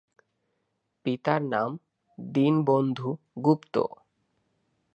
পিতার 1.05 1.41
নাম 1.43 1.69
দীনবন্ধু 2.17 3.09
গুপ্ত। 3.45 3.75